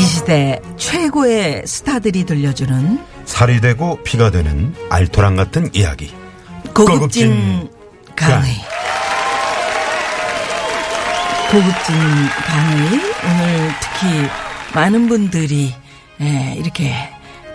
이 0.00 0.02
시대 0.02 0.62
최고의 0.78 1.64
스타들이 1.66 2.24
들려주는 2.24 3.04
살이 3.26 3.60
되고 3.60 4.02
피가 4.02 4.30
되는 4.30 4.74
알토란 4.88 5.36
같은 5.36 5.68
이야기. 5.74 6.10
고급진 6.74 7.68
강의. 8.16 8.54
고급진 11.50 11.94
강의. 12.46 13.00
오늘 13.26 13.70
특히 13.82 14.28
많은 14.74 15.06
분들이 15.06 15.74
예, 16.22 16.54
이렇게 16.56 16.94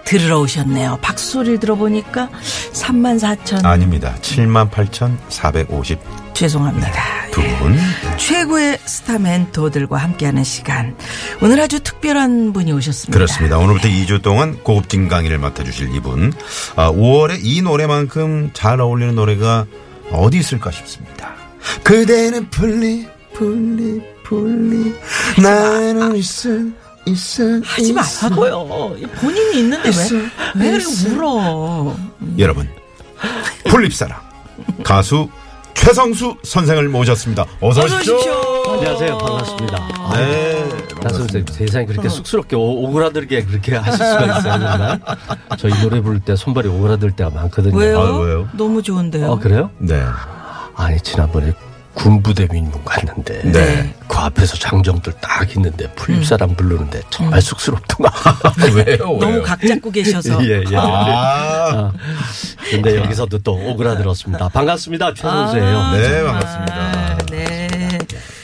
들으러 0.04 0.40
오셨네요. 0.42 1.00
박수를 1.02 1.60
들어보니까 1.60 2.30
3만 2.74 3.20
4천. 3.44 3.66
아닙니다. 3.66 4.14
78,450 4.22 6.00
죄송합니다 6.36 7.15
두 7.36 7.42
예. 7.44 7.58
분. 7.58 7.78
최고의 8.18 8.80
스타 8.86 9.20
멘토들과 9.20 9.98
함께하는 9.98 10.46
시간. 10.46 10.96
오늘 11.42 11.60
아주 11.60 11.82
특별한 11.82 12.54
분이 12.54 12.72
오셨습니다. 12.72 13.12
그렇습니다. 13.12 13.58
오늘부터 13.58 13.90
2주 13.90 14.22
동안 14.22 14.58
고급진 14.64 15.10
강의를 15.10 15.38
맡아주실 15.40 15.94
이분. 15.96 16.32
아, 16.78 16.90
5월에 16.92 17.40
이 17.44 17.62
노래만큼 17.62 18.52
잘 18.54 18.80
어울리는 18.80 19.16
노래가 19.16 19.66
어디 20.12 20.38
있을까 20.38 20.72
싶습니다. 20.72 21.34
그대는 21.84 22.50
풀리, 22.52 23.06
풀리, 23.34 24.02
풀리. 24.24 24.96
나는 25.44 26.16
있을, 26.16 26.72
있을. 27.06 27.62
하지 27.66 27.82
있을. 27.82 28.30
말라고요. 28.30 28.96
본인이 29.20 29.60
있는데 29.60 29.90
있어, 29.90 30.16
왜, 30.56 30.72
왜 30.72 30.78
있어. 30.78 31.10
울어. 31.10 31.98
여러분, 32.38 32.70
풀립사랑 33.68 34.22
가수 34.86 35.28
최성수 35.76 36.38
선생을 36.44 36.90
모셨습니다. 36.90 37.46
어서 37.62 37.82
어서 37.84 37.96
오십시오. 37.98 38.16
오십시오. 38.16 38.64
안녕하세요. 38.74 39.18
반갑습니다. 39.18 39.78
네, 40.16 40.64
나선생 40.64 41.00
반갑습니다. 41.02 41.54
세상에 41.54 41.86
그렇게 41.86 42.10
쑥스럽게 42.10 42.56
오- 42.56 42.84
오그라들게 42.86 43.46
그렇게 43.46 43.76
하실 43.76 43.94
수가 43.94 44.26
있어요, 44.26 44.42
정말. 44.42 45.00
저희 45.60 45.74
노래 45.82 46.02
부를 46.02 46.20
때 46.22 46.36
손발이 46.36 46.68
오그라들 46.70 47.12
때가 47.12 47.30
많거든요. 47.30 47.78
왜요? 47.78 48.00
아, 48.00 48.18
왜요? 48.20 48.48
너무 48.54 48.82
좋은데요. 48.82 49.28
어, 49.32 49.40
그래요? 49.40 49.70
네. 49.78 50.02
아니, 50.76 51.00
지난번에 51.02 51.54
군부대 51.96 52.48
민문 52.52 52.84
갔는데. 52.86 53.42
네. 53.52 53.96
그 54.08 54.18
앞에서 54.18 54.58
장정들 54.58 55.14
딱 55.22 55.56
있는데 55.56 55.90
풀립 55.94 56.26
사람 56.26 56.56
부르는데 56.56 57.02
정말 57.10 57.42
쑥스럽더만. 57.42 58.12
왜요? 58.76 59.18
너무 59.20 59.42
각 59.42 59.60
잡고 59.66 59.90
계셔서. 59.92 60.46
예, 60.46 60.62
예. 60.70 60.76
아, 60.76 60.82
아, 60.82 61.92
근데 62.70 62.98
여기서도 62.98 63.40
또 63.40 63.54
오그라들었습니다. 63.56 64.50
반갑습니다. 64.50 65.14
최성수예요. 65.16 65.78
아, 65.78 65.98
네, 65.98 66.04
정말. 66.04 66.26
반갑습니다. 66.26 67.18
네. 67.32 67.98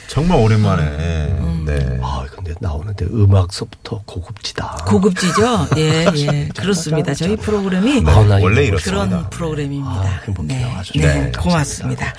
정말 0.07 0.39
오랜만에. 0.39 1.30
음. 1.61 1.65
네. 1.65 1.99
아, 2.01 2.25
근데 2.33 2.53
나오는데 2.59 3.05
음악서부터 3.05 4.01
고급지다. 4.05 4.85
고급지죠? 4.87 5.67
예, 5.77 6.05
예. 6.15 6.49
그렇습니다. 6.57 7.13
저희 7.13 7.35
프로그램이 7.35 8.01
네, 8.01 8.11
아, 8.11 8.23
나 8.23 8.39
원래 8.39 8.65
이렇습니다. 8.65 9.07
그런 9.07 9.29
프로그램입니다. 9.29 9.89
아, 9.91 10.21
행복해요. 10.25 10.47
네. 10.67 10.75
아주 10.75 10.93
네, 10.95 11.01
네, 11.01 11.31
고맙습니다. 11.37 12.13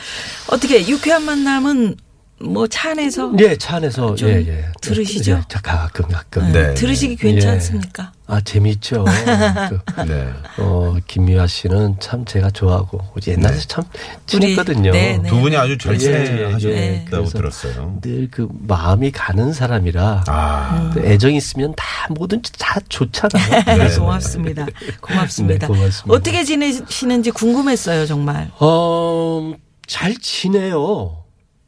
어떻게 0.49 0.87
유쾌한 0.87 1.25
만남은 1.25 1.97
뭐 2.43 2.67
차 2.69 2.91
안에서 2.91 3.33
예, 3.39 3.57
차 3.57 3.77
안에서 3.77 4.15
좀 4.15 4.29
예, 4.29 4.35
예. 4.47 4.65
들으시죠? 4.81 5.33
예, 5.33 5.43
자, 5.49 5.61
가끔 5.61 6.07
가끔. 6.09 6.53
네. 6.53 6.75
들으시기 6.75 7.17
괜찮습니까? 7.17 8.13
아, 8.27 8.41
재미있죠. 8.41 9.05
그, 9.95 10.03
네. 10.07 10.33
어, 10.59 10.97
김미아 11.07 11.47
씨는 11.47 11.97
참 12.01 12.25
제가 12.25 12.51
좋아하고 12.51 13.01
옛날에 13.27 13.59
참 13.59 13.85
친했거든요. 14.27 14.91
네, 14.93 15.19
네. 15.19 15.29
두 15.29 15.39
분이 15.41 15.55
아주 15.57 15.77
잘 15.77 16.01
예, 16.01 16.07
예, 16.07 16.25
친하셨다고 16.25 16.73
예. 16.75 17.05
그래서 17.11 17.39
들었어요. 17.39 17.99
늘 18.01 18.29
그 18.31 18.49
마음이 18.67 19.11
가는 19.11 19.53
사람이라 19.53 20.25
아, 20.29 20.91
또 20.95 21.01
애정 21.05 21.35
있으면 21.35 21.75
다 21.77 21.85
뭐든지 22.15 22.53
다 22.59 22.79
좋잖아요. 22.89 23.63
네, 23.67 23.77
네. 23.89 23.97
고맙습니다. 23.97 24.67
고맙습니다. 25.01 25.67
네, 25.67 25.73
고맙습니다. 25.73 26.15
어떻게 26.15 26.45
지내시는지 26.45 27.31
궁금했어요, 27.33 28.07
정말. 28.07 28.51
어, 28.59 29.53
잘 29.87 30.15
지내요. 30.17 31.22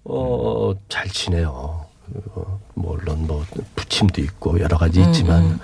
어, 0.05 0.73
잘 0.89 1.09
지내요. 1.09 1.85
어, 2.35 2.61
물론 2.75 3.27
뭐 3.27 3.45
부침도 3.77 4.21
있고 4.21 4.61
여러 4.61 4.77
가지 4.77 5.01
음, 5.01 5.07
있지만 5.07 5.59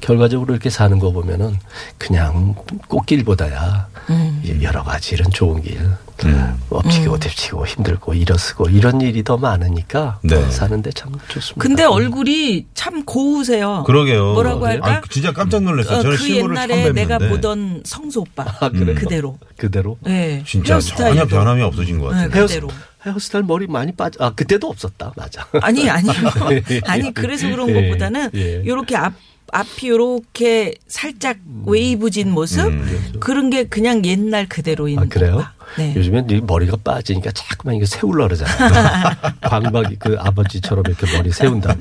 결과적으로 0.00 0.52
이렇게 0.52 0.68
사는 0.68 0.98
거 0.98 1.12
보면은 1.12 1.56
그냥 1.98 2.54
꽃길보다야 2.88 3.88
음. 4.10 4.40
이제 4.42 4.60
여러 4.62 4.82
가지 4.82 5.14
이런 5.14 5.30
좋은 5.30 5.62
길 5.62 5.78
음. 6.24 6.60
엎치고 6.70 7.18
덮치고 7.18 7.66
힘들고 7.66 8.14
일어서고 8.14 8.70
이런 8.70 9.00
일이 9.00 9.22
더 9.22 9.36
많으니까 9.36 10.18
네. 10.22 10.50
사는데 10.50 10.90
참 10.92 11.12
좋습니다. 11.28 11.62
근데 11.62 11.84
얼굴이 11.84 12.66
참 12.74 13.04
고우세요. 13.04 13.84
그러게요. 13.86 14.32
뭐라고 14.32 14.66
할까? 14.66 14.90
아, 14.96 15.02
진짜 15.10 15.32
깜짝 15.32 15.62
놀랐어요. 15.62 16.00
어, 16.00 16.02
그 16.02 16.30
옛날에 16.30 16.82
처음 16.84 16.94
내가 16.94 17.18
보던 17.18 17.82
성수 17.84 18.20
오빠 18.20 18.44
아, 18.60 18.68
그래요? 18.68 18.96
그대로. 18.96 19.38
그대로 19.56 19.96
네. 20.00 20.42
진짜 20.46 20.74
헤어스타일도. 20.74 21.14
전혀 21.14 21.26
변함이 21.26 21.62
없어진 21.62 22.00
것 22.00 22.14
네, 22.14 22.24
같아요. 22.24 22.46
그대로. 22.46 22.68
헤어스타일 23.06 23.44
머리 23.44 23.66
많이 23.66 23.92
빠져. 23.92 24.24
아 24.24 24.34
그때도 24.34 24.68
없었다. 24.68 25.12
맞아. 25.16 25.46
아니 25.60 25.88
아니 25.88 26.08
아니 26.86 27.14
그래서 27.14 27.48
그런 27.48 27.68
예, 27.70 27.74
것보다는 27.74 28.30
예. 28.34 28.64
요렇게 28.64 28.96
앞 28.96 29.14
앞이 29.52 29.88
요렇게 29.88 30.74
살짝 30.88 31.36
웨이브진 31.66 32.30
모습 32.30 32.72
그런 33.20 33.50
게 33.50 33.64
그냥 33.64 34.04
옛날 34.04 34.48
그대로인 34.48 34.98
아, 34.98 35.04
그래요? 35.08 35.36
오빠. 35.36 35.52
네. 35.78 35.94
요즘엔 35.96 36.28
이 36.30 36.40
머리가 36.40 36.76
빠지니까 36.82 37.30
자꾸만 37.32 37.76
이게 37.76 37.86
세울라 37.86 38.28
그러잖아요. 38.28 39.14
광박이 39.42 39.96
그 39.96 40.16
아버지처럼 40.18 40.84
이렇게 40.86 41.16
머리 41.16 41.30
세운다고. 41.30 41.80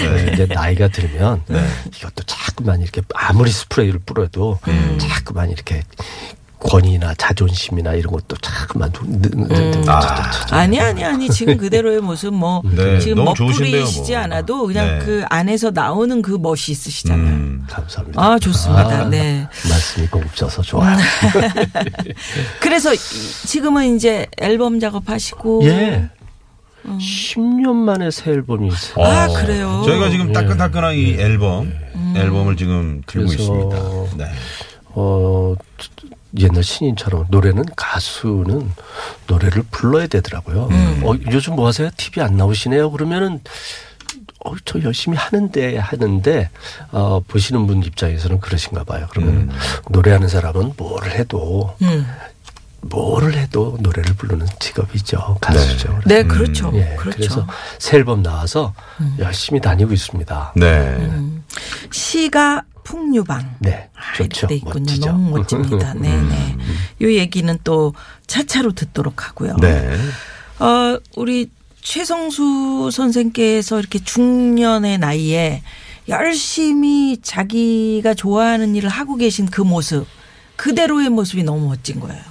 네, 0.00 0.32
이제 0.32 0.46
나이가 0.46 0.88
들면 0.88 1.42
이것도 1.96 2.24
자꾸만 2.26 2.82
이렇게 2.82 3.02
아무리 3.14 3.50
스프레이를 3.50 4.00
뿌려도 4.04 4.58
음. 4.68 4.98
자꾸만 5.00 5.50
이렇게 5.50 5.82
권위나 6.64 7.14
자존심이나 7.14 7.94
이런 7.94 8.12
것도 8.12 8.36
자꾸만 8.40 8.90
느- 8.92 9.28
느- 9.28 9.28
느- 9.28 9.54
음. 9.54 9.70
느- 9.84 9.90
아. 9.90 10.30
아니 10.50 10.80
아니 10.80 11.04
아니 11.04 11.28
지금 11.28 11.56
그대로의 11.56 12.00
모습 12.00 12.32
뭐 12.34 12.62
네, 12.74 12.98
지금 13.00 13.24
멋부리시지 13.24 14.12
뭐. 14.12 14.20
않아도 14.20 14.66
그냥 14.66 14.98
네. 14.98 15.04
그 15.04 15.24
안에서 15.28 15.70
나오는 15.70 16.22
그 16.22 16.32
멋이 16.40 16.58
있으시잖아요. 16.68 17.26
음. 17.26 17.64
감사합니다. 17.68 18.22
아 18.22 18.38
좋습니다. 18.38 19.00
아, 19.00 19.04
네. 19.08 19.46
말씀이 19.68 20.06
고급져서 20.06 20.62
좋아요. 20.62 20.96
그래서 22.60 22.94
이- 22.94 22.98
지금은 22.98 23.96
이제 23.96 24.26
앨범 24.38 24.78
작업하시고 24.80 25.62
예. 25.64 26.08
10년 26.84 27.74
만에 27.74 28.10
새 28.10 28.30
앨범이 28.32 28.68
있어요. 28.68 29.04
아 29.04 29.26
어, 29.26 29.34
그래요. 29.34 29.82
저희가 29.86 30.10
지금 30.10 30.32
따끈따끈한 30.32 30.94
이 30.94 31.14
앨범, 31.14 31.72
앨범을 32.16 32.56
지금 32.56 33.02
들고 33.06 33.28
그래서- 33.28 33.42
있습니다. 33.42 34.16
네. 34.24 34.32
어, 34.94 35.54
옛날 36.38 36.62
신인처럼 36.62 37.26
노래는 37.28 37.64
가수는 37.76 38.70
노래를 39.26 39.64
불러야 39.70 40.06
되더라고요. 40.06 40.68
어, 41.02 41.14
요즘 41.30 41.56
뭐 41.56 41.66
하세요? 41.66 41.90
TV 41.96 42.22
안 42.22 42.36
나오시네요? 42.36 42.90
그러면은 42.90 43.40
어, 44.44 44.54
저 44.64 44.82
열심히 44.82 45.16
하는데 45.16 45.78
하는데 45.78 46.50
어, 46.90 47.20
보시는 47.26 47.66
분 47.66 47.82
입장에서는 47.82 48.40
그러신가 48.40 48.84
봐요. 48.84 49.06
그러면 49.10 49.50
노래하는 49.90 50.28
사람은 50.28 50.74
뭐를 50.76 51.12
해도 51.12 51.74
음. 51.82 52.06
뭐를 52.82 53.34
해도 53.34 53.76
노래를 53.80 54.14
부르는 54.14 54.46
직업이죠. 54.58 55.38
가수죠. 55.40 56.00
네 56.06 56.24
그렇죠. 56.24 56.72
예, 56.74 56.96
그렇죠. 56.98 57.16
그래서 57.16 57.46
새 57.78 57.98
앨범 57.98 58.22
나와서 58.22 58.74
열심히 59.20 59.60
다니고 59.60 59.92
있습니다. 59.92 60.54
네. 60.56 60.66
음. 60.98 61.44
시가 61.92 62.62
풍류방. 62.84 63.56
네, 63.60 63.88
아, 63.94 64.14
좋죠. 64.16 64.24
이렇게 64.24 64.46
돼 64.46 64.54
있군요. 64.56 64.84
멋지죠. 64.84 65.06
너무 65.06 65.30
멋집니다. 65.38 65.94
네네. 65.94 66.56
요 67.02 67.12
얘기는 67.12 67.58
또 67.64 67.94
차차로 68.26 68.72
듣도록 68.72 69.28
하고요. 69.28 69.56
네. 69.60 69.96
어, 70.58 70.98
우리 71.16 71.50
최성수 71.80 72.90
선생께서 72.92 73.78
이렇게 73.80 73.98
중년의 73.98 74.98
나이에 74.98 75.62
열심히 76.08 77.18
자기가 77.22 78.14
좋아하는 78.14 78.74
일을 78.76 78.88
하고 78.88 79.16
계신 79.16 79.46
그 79.46 79.60
모습, 79.60 80.06
그대로의 80.56 81.08
모습이 81.08 81.42
너무 81.42 81.68
멋진 81.68 82.00
거예요. 82.00 82.22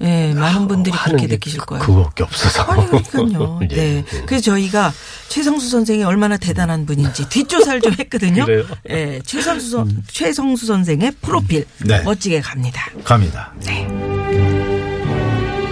예, 0.00 0.32
많은 0.32 0.68
분들이 0.68 0.96
그렇게 0.96 1.26
게 1.26 1.34
느끼실 1.34 1.58
그- 1.60 1.66
거예요. 1.66 1.84
그거밖에 1.84 2.22
없어서. 2.22 2.62
아니, 2.64 2.86
그러니까요. 3.10 3.58
예. 3.72 3.76
네. 3.76 4.04
그래서 4.26 4.42
저희가 4.44 4.92
최성수 5.28 5.68
선생이 5.68 6.04
얼마나 6.04 6.36
대단한 6.36 6.86
분인지 6.86 7.28
뒷조사를 7.28 7.80
좀 7.80 7.94
했거든요. 7.98 8.44
그래요? 8.44 8.64
예, 8.90 9.20
최성수, 9.24 9.70
선, 9.70 10.02
최성수 10.06 10.66
선생의 10.66 11.12
프로필 11.20 11.66
네. 11.84 12.00
멋지게 12.02 12.40
갑니다. 12.40 12.88
갑니다. 13.04 13.52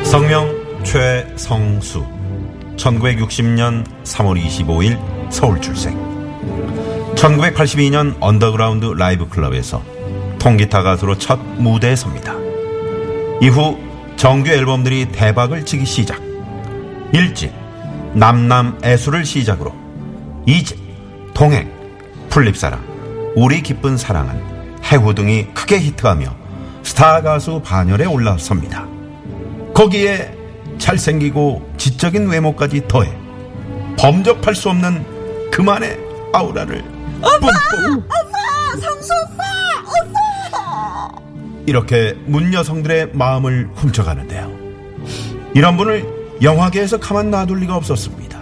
성명 0.05 0.83
최성수. 0.85 2.05
1960년 2.77 3.87
3월 4.05 4.43
25일 4.45 4.99
서울 5.31 5.61
출생. 5.61 5.95
1982년 7.17 8.15
언더그라운드 8.21 8.87
라이브 8.97 9.29
클럽에서 9.29 9.83
통기타 10.39 10.83
가수로 10.83 11.17
첫 11.19 11.39
무대에 11.57 11.97
섭니다. 11.97 12.35
이후 13.41 13.79
정규 14.17 14.51
앨범들이 14.51 15.13
대박을 15.13 15.65
치기 15.65 15.85
시작. 15.85 16.21
1집 17.13 17.53
남남 18.15 18.79
애수를 18.83 19.25
시작으로. 19.25 19.75
2집 20.47 20.79
동행 21.35 21.71
풀립사랑 22.31 22.83
우리 23.37 23.63
기쁜 23.63 23.97
사랑은 23.97 24.43
해후 24.91 25.15
등이 25.15 25.49
크게 25.53 25.79
히트하며 25.81 26.35
스타 26.83 27.21
가수 27.21 27.61
반열에 27.63 28.07
올라섭니다. 28.07 28.87
거기에 29.75 30.35
잘생기고 30.79 31.75
지적인 31.77 32.29
외모까지 32.29 32.89
더해 32.89 33.13
범접할 33.99 34.55
수 34.55 34.71
없는 34.71 35.51
그만의 35.51 35.99
아우라를 36.33 36.83
뿜뿜 37.21 38.03
이렇게 41.67 42.17
문 42.27 42.55
여성들의 42.55 43.11
마음을 43.13 43.69
훔쳐가는데요. 43.75 44.51
이런 45.55 45.77
분을 45.77 46.05
영화계에서 46.43 46.99
가만 46.99 47.31
놔둘 47.31 47.61
리가 47.61 47.77
없었습니다. 47.77 48.39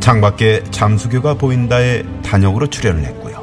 창밖에 0.00 0.64
잠수교가 0.70 1.34
보인다의 1.34 2.04
단역으로 2.24 2.66
출연을 2.68 3.04
했고요. 3.04 3.42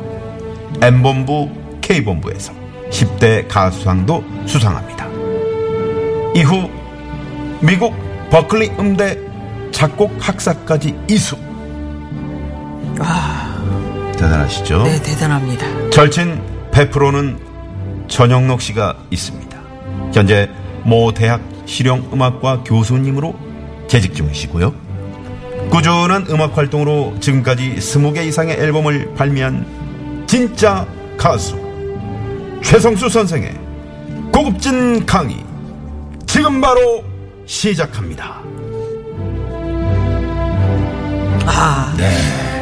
M본부, 0.81 1.50
K본부에서 1.81 2.53
10대 2.89 3.47
가수상도 3.47 4.24
수상합니다. 4.45 5.07
이후 6.36 6.69
미국 7.62 7.94
버클리 8.30 8.71
음대 8.80 9.18
작곡 9.71 10.15
학사까지 10.19 10.95
이수. 11.09 11.36
대단하시죠? 14.13 14.83
네, 14.83 15.01
대단합니다. 15.01 15.89
절친 15.91 16.41
100%는 16.71 17.49
전영록 18.09 18.61
씨가 18.61 18.97
있습니다. 19.11 19.57
현재 20.13 20.50
모 20.83 21.13
대학 21.13 21.41
실용음악과 21.65 22.63
교수님으로 22.63 23.35
재직 23.88 24.15
중이시고요. 24.15 24.73
꾸준한 25.69 26.27
음악 26.29 26.57
활동으로 26.57 27.15
지금까지 27.19 27.75
20개 27.77 28.25
이상의 28.25 28.57
앨범을 28.57 29.13
발매한 29.15 30.25
진짜 30.27 30.85
가수 31.15 31.57
최성수 32.63 33.09
선생의 33.09 33.53
고급진 34.33 35.05
강의 35.05 35.44
지금 36.25 36.59
바로 36.62 37.03
시작합니다. 37.45 38.41
아, 41.45 41.95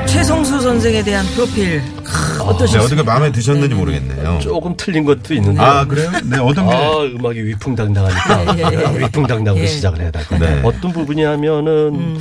최성수 0.05 0.61
선생에 0.61 1.03
대한 1.03 1.25
프로필 1.27 1.81
크, 2.03 2.36
네, 2.36 2.36
어떠셨어요? 2.47 2.83
어떻게 2.83 3.03
마음에 3.03 3.31
드셨는지 3.31 3.75
모르겠네요. 3.75 4.39
조금 4.39 4.75
틀린 4.77 5.03
것도 5.05 5.33
있는데. 5.33 5.61
아 5.61 5.85
그래요? 5.85 6.09
네 6.25 6.37
어떤 6.37 6.67
게? 6.67 6.75
아, 6.75 7.03
음악이 7.03 7.45
위풍당당하니까 7.45 8.57
예, 8.57 8.63
예, 8.77 8.95
예. 8.95 8.99
위풍당당으로 8.99 9.63
예. 9.63 9.67
시작을 9.67 10.01
해야 10.01 10.11
될것 10.11 10.39
네. 10.39 10.45
같아요. 10.47 10.67
어떤 10.67 10.91
부분이냐면은 10.91 11.95
음. 11.95 12.19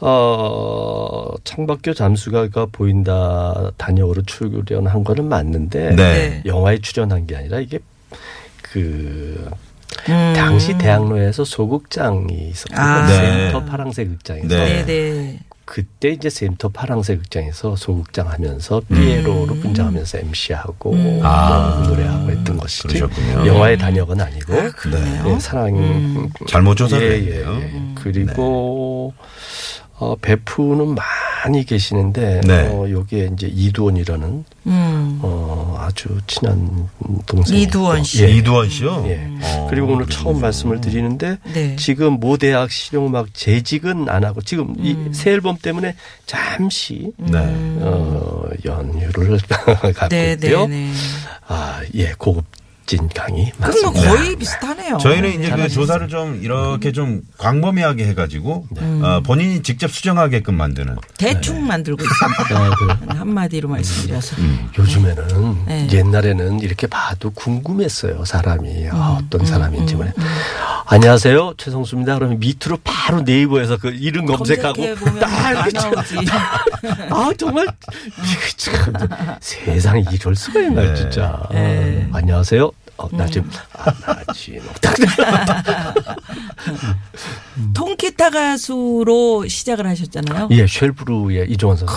어, 0.00 1.28
창밖에 1.44 1.94
잠수가가 1.94 2.66
보인다 2.72 3.70
단역으로 3.76 4.22
출연한 4.22 5.04
거는 5.04 5.28
맞는데 5.28 5.94
네. 5.94 6.42
영화에 6.44 6.78
출연한 6.78 7.26
게 7.26 7.36
아니라 7.36 7.60
이게 7.60 7.78
그 8.62 9.48
음. 10.08 10.32
당시 10.34 10.76
대학로에서 10.76 11.44
소극장이 11.44 12.48
있었거든요. 12.50 12.84
아. 12.84 13.06
네. 13.06 13.16
샘터 13.16 13.64
파랑새 13.64 14.04
극장에서 14.06 14.48
네. 14.48 15.38
네, 15.62 15.66
네. 15.66 15.72
그때 15.72 16.10
이제 16.10 16.28
샘터 16.28 16.68
파랑새 16.68 17.16
극장에서 17.16 17.76
소극장 17.76 18.28
하면서 18.28 18.80
피에로로 18.92 19.54
분장하면서 19.54 20.18
MC하고 20.18 21.20
아. 21.22 21.84
노래하고 21.86 22.30
했던 22.30 22.56
것이지 22.56 22.88
그러셨군요. 22.88 23.46
영화의 23.46 23.78
단역은 23.78 24.20
아니고 24.20 24.52
아. 24.54 24.70
예, 25.26 25.38
사랑 25.38 25.76
음. 25.76 26.30
잘못 26.48 26.74
조사를 26.76 27.26
예. 27.26 27.36
예, 27.36 27.60
예. 27.62 27.94
그리고 27.94 29.14
어, 29.98 30.16
베프는 30.20 30.94
많 30.94 31.04
이 31.54 31.64
계시는데 31.64 32.40
네. 32.46 32.68
어, 32.68 32.88
여기에 32.88 33.30
이제 33.34 33.48
이두원이라는 33.52 34.44
음. 34.68 35.18
어, 35.22 35.76
아주 35.80 36.08
친한 36.28 36.88
동생이 37.26 37.62
이두원 37.62 37.96
있고. 37.96 38.04
씨. 38.04 38.22
예. 38.22 38.28
이두원 38.30 38.68
씨요? 38.70 39.04
예. 39.08 39.28
어, 39.42 39.66
그리고 39.68 39.88
오늘 39.88 40.04
그러시군요. 40.04 40.32
처음 40.32 40.40
말씀을 40.40 40.80
드리는데 40.80 41.38
네. 41.52 41.74
지금 41.76 42.14
모대학 42.20 42.70
실용음악 42.70 43.34
재직은 43.34 44.08
안 44.08 44.24
하고 44.24 44.40
지금 44.40 44.74
음. 44.78 45.08
이새 45.10 45.32
앨범 45.32 45.56
때문에 45.56 45.96
잠시 46.26 47.12
네. 47.16 47.38
어, 47.80 48.44
연휴를 48.64 49.38
갖고 49.94 50.08
네, 50.10 50.32
있고요. 50.34 50.66
네, 50.68 50.86
네. 50.86 50.92
아, 51.48 51.80
예, 51.94 52.12
고급 52.16 52.44
진 52.86 53.08
강의 53.14 53.52
그럼 53.60 53.70
뭐 53.82 53.90
맞습니다. 53.92 54.10
거의 54.14 54.36
비슷하네요. 54.36 54.98
저희는 54.98 55.40
이제 55.40 55.50
그. 55.50 55.68
조사를 55.68 56.08
좀 56.08 56.40
이렇게 56.42 56.92
좀 56.92 57.22
광범위하게 57.38 58.06
해가지고 58.08 58.66
음. 58.78 59.00
어, 59.04 59.20
본인이 59.20 59.62
직접 59.62 59.90
수정하게끔 59.90 60.54
만드는 60.54 60.96
대충 61.18 61.66
만들고 61.66 62.02
있습니다. 62.02 62.58
아, 62.58 62.74
그래요? 62.74 62.98
한마디로 63.18 63.68
말씀드려서. 63.68 64.36
요즘에는 64.78 65.64
네. 65.66 65.88
옛날에는 65.92 66.60
이렇게 66.60 66.86
봐도 66.86 67.30
궁금했어요 67.30 68.24
사람이 68.24 68.88
아, 68.90 69.18
음, 69.20 69.24
어떤 69.26 69.46
사람인지 69.46 69.94
뭐 69.94 70.06
안녕하세요 70.92 71.54
최성수입니다 71.56 72.16
그러면 72.16 72.38
밑으로 72.38 72.76
바로 72.84 73.22
네이버에서 73.22 73.78
그 73.78 73.88
이름 73.88 74.26
검색하고 74.26 74.94
딱 75.18 75.52
나오지. 75.72 76.16
아 77.10 77.30
정말 77.38 77.66
이거 78.18 78.40
참 78.58 78.92
세상에 79.40 80.04
이럴 80.12 80.36
수가 80.36 80.60
있나 80.60 80.82
네. 80.82 80.90
요 80.90 80.94
진짜 80.94 81.48
네. 81.50 82.06
어, 82.12 82.16
안녕하세요 82.18 82.70
어, 83.02 83.08
음. 83.12 83.18
나 83.18 83.26
지금 83.26 83.50
아, 83.72 83.92
나 84.06 84.32
지금 84.32 84.60
통기타 87.74 88.30
가수로 88.30 89.46
시작을 89.48 89.86
하셨잖아요. 89.86 90.48
예 90.52 90.66
쉘브르의 90.66 91.50
이종환 91.50 91.76
선생 91.76 91.94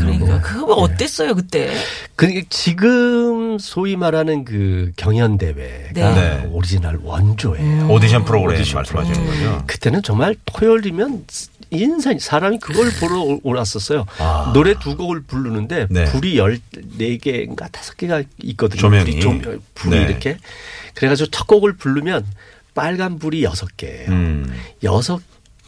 그러니까 0.00 0.40
그거 0.40 0.74
어땠어요 0.74 1.34
그때? 1.34 1.72
그 2.14 2.42
지금 2.50 3.58
소위 3.58 3.96
말하는 3.96 4.44
그 4.44 4.92
경연 4.96 5.38
대회가 5.38 5.92
네. 5.94 6.14
네. 6.14 6.48
오리지널 6.52 7.00
원조예요. 7.02 7.88
오디션 7.88 8.24
프로그램 8.24 8.56
오디션 8.56 8.76
말씀하시는 8.76 9.26
거죠? 9.26 9.64
그때는 9.66 10.02
정말 10.02 10.36
토요일이면 10.44 11.24
인산 11.70 12.18
사람이 12.18 12.58
그걸 12.58 12.90
보러 12.98 13.20
오- 13.20 13.40
올랐었어요. 13.42 14.06
아. 14.18 14.50
노래 14.54 14.74
두 14.78 14.96
곡을 14.96 15.22
부르는데 15.22 15.86
네. 15.90 16.04
불이 16.06 16.36
14개인가 16.36 17.70
5개가 17.70 18.24
있거든요. 18.44 18.80
조명이. 18.80 19.04
불이, 19.04 19.20
조명, 19.20 19.62
불이 19.74 19.96
네. 19.98 20.02
이렇게. 20.04 20.38
그래가지고 20.94 21.30
첫 21.30 21.46
곡을 21.46 21.74
부르면 21.76 22.26
빨간 22.74 23.18
불이 23.18 23.42
6개예요. 23.44 24.08
음. 24.08 24.52
여섯 24.82 25.20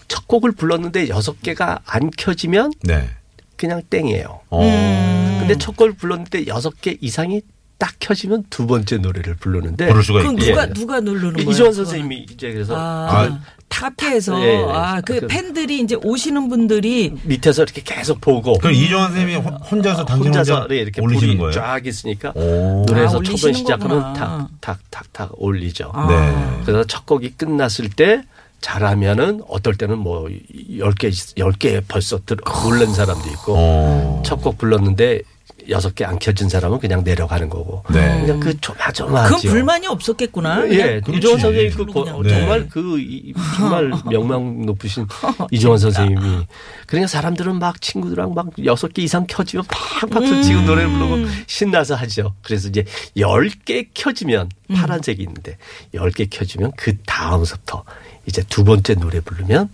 첫 0.09 0.26
곡을 0.26 0.52
불렀는데 0.52 1.09
6개가 1.09 1.80
안 1.85 2.11
켜지면 2.16 2.73
네. 2.83 3.09
그냥 3.57 3.83
땡이에요. 3.90 4.40
어. 4.50 4.62
음. 4.64 5.37
근데 5.40 5.57
첫 5.59 5.76
곡을 5.76 5.92
불렀는데 5.95 6.45
6개 6.47 6.99
이상이 7.00 7.42
딱 7.80 7.94
켜지면 7.99 8.44
두 8.50 8.66
번째 8.66 8.99
노래를 8.99 9.34
부르는데 9.37 9.88
부를 9.88 10.04
수가 10.04 10.20
그럼. 10.20 10.37
누가 10.37 10.64
예. 10.68 10.72
누가 10.72 11.00
누르는 11.00 11.32
거예요? 11.32 11.50
이주원 11.50 11.70
그거는? 11.72 11.72
선생님이 11.72 12.26
이제 12.30 12.52
그래서 12.52 12.75
아, 12.76 13.40
카페에서 13.70 14.38
예, 14.42 14.46
예. 14.60 14.64
아, 14.68 15.00
그 15.00 15.20
그- 15.20 15.26
팬들이 15.28 15.80
이제 15.80 15.94
오시는 15.96 16.49
분들이 16.50 17.14
밑에서 17.22 17.62
이렇게 17.62 17.80
계속 17.82 18.20
보고 18.20 18.52
그럼 18.58 18.75
이정환 18.75 19.12
선생님이 19.12 19.37
혼- 19.40 19.54
혼자서 19.54 20.04
당신 20.04 20.26
혼자서 20.26 20.60
혼자 20.60 20.75
이렇게 20.75 21.00
올리시는 21.00 21.38
불이 21.38 21.38
거예요? 21.38 21.52
쫙 21.52 21.87
있으니까 21.87 22.32
오. 22.34 22.84
노래에서 22.87 23.18
아, 23.18 23.22
첫 23.22 23.22
번 23.22 23.26
올리시는 23.30 23.54
시작하면 23.54 24.02
거구나. 24.12 24.49
탁탁탁탁 24.60 25.30
올리죠. 25.42 25.90
아. 25.94 26.06
네. 26.06 26.62
그래서 26.66 26.84
첫 26.84 27.06
곡이 27.06 27.30
끝났을 27.38 27.88
때 27.88 28.22
잘하면은 28.60 29.40
어떨 29.49 29.75
때는 29.76 29.96
뭐 29.99 30.28
10개 30.28 31.08
10개 31.38 31.82
벌써 31.88 32.18
들, 32.26 32.37
올른 32.66 32.92
사람도 32.92 33.26
있고 33.30 33.54
어. 33.56 34.22
첫 34.26 34.42
곡 34.42 34.58
불렀는데 34.58 35.22
여섯 35.71 35.95
개 35.95 36.05
안 36.05 36.19
켜진 36.19 36.49
사람은 36.49 36.79
그냥 36.81 37.05
내려가는 37.05 37.49
거고. 37.49 37.83
네. 37.91 38.21
그냥 38.21 38.41
그 38.41 38.59
조마조마하죠. 38.61 39.37
그 39.37 39.49
불만이 39.49 39.87
없었겠구나. 39.87 40.69
예, 40.71 41.00
이종원. 41.09 41.41
선생님 41.41 41.73
그 41.75 42.23
네. 42.25 42.29
정말 42.41 42.69
그 42.69 42.99
이- 42.99 43.33
정말 43.57 43.91
명망 44.11 44.67
높으신 44.67 45.07
이종원 45.50 45.79
선생님이 45.79 46.47
그러니까 46.87 47.07
사람들은 47.09 47.59
막 47.59 47.81
친구들랑 47.81 48.35
막 48.35 48.49
여섯 48.65 48.93
개 48.93 49.03
이상 49.03 49.27
켜지면 49.29 49.65
팍 49.69 50.11
박수 50.11 50.43
치고 50.43 50.62
노래 50.62 50.87
부르고 50.87 51.27
신나서 51.47 51.95
하죠. 51.95 52.35
그래서 52.43 52.69
이제 52.69 52.85
열 53.17 53.50
개 53.65 53.85
켜지면 53.95 54.49
파란색이 54.75 55.23
있는데 55.23 55.57
열 55.95 56.11
개 56.11 56.27
켜지면 56.27 56.73
그 56.77 56.97
다음부터 57.07 57.85
이제 58.27 58.43
두 58.49 58.65
번째 58.65 58.95
노래 58.95 59.21
부르면 59.21 59.69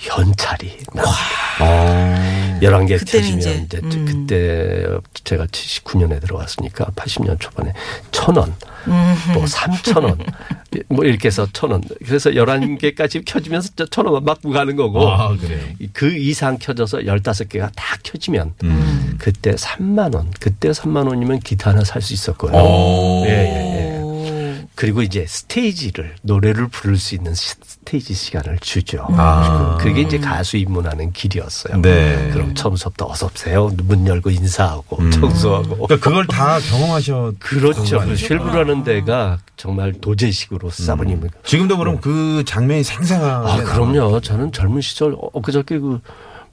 현찰이. 0.00 0.78
어. 1.60 2.58
11개 2.62 2.98
그때는 2.98 3.04
켜지면 3.04 3.38
이제, 3.38 3.64
이제, 3.66 3.78
음. 3.82 4.04
그때 4.06 4.86
제가 5.24 5.46
79년에 5.46 6.20
들어왔으니까 6.20 6.86
80년 6.96 7.38
초반에 7.40 7.72
천 8.10 8.36
원, 8.36 8.54
음. 8.86 9.14
뭐 9.34 9.44
3천 9.44 10.04
원, 10.04 10.18
뭐 10.88 11.04
이렇게 11.04 11.28
해서 11.28 11.46
천 11.52 11.70
원. 11.70 11.82
그래서 12.04 12.30
11개까지 12.30 13.22
켜지면서 13.26 13.70
저천 13.76 14.06
원만 14.06 14.24
막 14.24 14.52
가는 14.52 14.76
거고. 14.76 15.08
아? 15.08 15.34
그 15.92 16.14
이상 16.16 16.58
켜져서 16.58 16.98
15개가 16.98 17.70
다 17.74 17.96
켜지면 18.02 18.54
음. 18.64 19.16
그때 19.18 19.52
3만 19.52 20.14
원. 20.14 20.30
그때 20.40 20.70
3만 20.70 21.08
원이면 21.08 21.40
기타 21.40 21.70
하나 21.70 21.84
살 21.84 22.00
수 22.02 22.12
있었고요. 22.14 22.52
오. 22.52 23.24
예, 23.26 23.30
예, 23.30 23.76
예. 23.76 23.79
오. 24.80 24.90
그리고 24.90 25.02
이제 25.02 25.26
스테이지를 25.26 26.16
노래를 26.22 26.68
부를 26.68 26.96
수 26.96 27.14
있는 27.14 27.34
시- 27.34 27.54
스테이지 27.62 28.14
시간을 28.14 28.58
주죠. 28.60 29.06
아. 29.10 29.76
그게 29.80 30.00
이제 30.02 30.18
가수 30.18 30.56
입문하는 30.56 31.12
길이었어요. 31.12 31.82
네. 31.82 32.30
그럼 32.32 32.54
처음부터 32.54 33.06
어서 33.10 33.26
오세요. 33.26 33.70
문 33.84 34.06
열고 34.06 34.30
인사하고 34.30 34.96
음. 34.98 35.10
청소하고. 35.10 35.86
그러니까 35.86 35.96
그걸 35.96 36.26
다 36.26 36.58
경험하셨. 36.60 37.34
그렇죠. 37.38 38.00
그 38.00 38.16
쉘브라는 38.16 38.84
데가 38.84 39.38
정말 39.56 39.92
도제식으로 40.00 40.70
사부님. 40.70 41.28
지금도 41.44 41.76
그럼 41.76 42.00
그 42.00 42.42
장면이 42.46 42.82
생생하게. 42.82 43.48
아, 43.50 43.64
그럼요. 43.64 44.20
저는 44.20 44.52
젊은 44.52 44.80
시절 44.80 45.14
엊그저께 45.32 45.78
그 45.78 46.00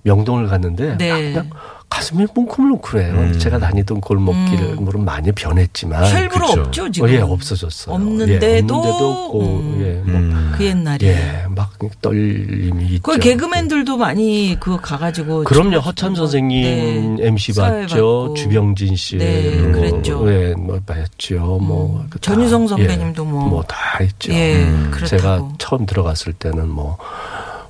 명동을 0.04 0.48
갔는데 0.48 0.98
네. 0.98 1.34
그냥 1.34 1.50
가슴이 1.90 2.26
뭉클뭉클해요. 2.34 3.14
음. 3.14 3.40
제가 3.40 3.60
다니던 3.60 4.02
골목길은 4.02 4.84
물론 4.84 5.06
많이 5.06 5.32
변했지만 5.32 6.06
쉘브로 6.06 6.48
그쵸. 6.48 6.62
없죠 6.62 6.92
지금. 6.92 7.08
어, 7.08 7.12
예, 7.12 7.20
없어졌어요. 7.20 7.96
없는데도? 7.96 8.46
예, 8.46 8.60
없는데도 8.60 9.12
없고, 9.12 9.42
음. 9.42 9.82
예, 9.82 10.12
뭐, 10.12 10.20
음. 10.20 10.52
그 10.56 10.66
옛날에. 10.66 11.08
예, 11.08 11.46
막 11.50 11.72
떨림이 12.02 12.86
있죠. 12.88 13.02
그 13.04 13.18
개그맨들도 13.18 13.98
많이 13.98 14.58
그거 14.60 14.78
가가지고. 14.82 15.46
그럼요. 15.46 15.78
허참 15.80 16.14
선생님 16.14 17.16
네. 17.16 17.28
MC 17.28 17.54
봤죠. 17.54 18.34
주병진 18.36 18.96
씨. 18.98 19.18
네, 19.18 19.56
뭐, 19.62 19.72
그랬죠. 19.72 20.24
음. 20.24 20.30
예, 20.30 20.54
뭐 20.56 20.80
봤죠. 20.86 21.60
뭐. 21.62 22.06
그 22.10 22.20
다, 22.20 22.34
전유성 22.34 22.68
선배님도 22.68 23.24
뭐. 23.24 23.48
뭐다 23.48 23.78
했죠. 24.02 24.34
예, 24.34 24.64
음. 24.66 24.90
그렇다고. 24.92 25.06
제가 25.08 25.50
처음 25.58 25.86
들어갔을 25.86 26.34
때는 26.34 26.68
뭐, 26.68 26.98